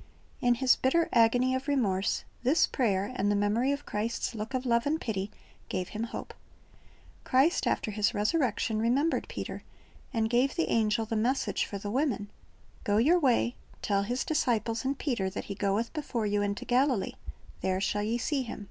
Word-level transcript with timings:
"^ 0.00 0.02
In 0.40 0.54
his 0.54 0.76
bitter 0.76 1.10
agony 1.12 1.54
of 1.54 1.68
remorse, 1.68 2.24
this 2.42 2.66
prayer, 2.66 3.12
and 3.16 3.30
the 3.30 3.36
memory 3.36 3.70
of 3.70 3.84
Christ's 3.84 4.34
look 4.34 4.54
of 4.54 4.64
love 4.64 4.86
and 4.86 4.98
pity, 4.98 5.30
gave 5.68 5.90
him 5.90 6.04
hope. 6.04 6.32
Christ 7.22 7.66
after 7.66 7.90
His 7.90 8.14
resurrection 8.14 8.78
remembered 8.80 9.28
Peter, 9.28 9.62
and 10.14 10.30
gave 10.30 10.54
the 10.54 10.70
angel 10.70 11.04
the 11.04 11.16
message 11.16 11.66
for 11.66 11.76
the 11.76 11.90
women, 11.90 12.30
"Go 12.82 12.96
your 12.96 13.18
way, 13.18 13.56
tell 13.82 14.04
His 14.04 14.24
disciples 14.24 14.86
and 14.86 14.98
Peter 14.98 15.28
that 15.28 15.44
He 15.52 15.54
goeth 15.54 15.92
before 15.92 16.24
you 16.24 16.40
into 16.40 16.64
Galilee; 16.64 17.16
there 17.60 17.78
shall 17.78 18.02
ye 18.02 18.16
see 18.16 18.40
Him." 18.42 18.70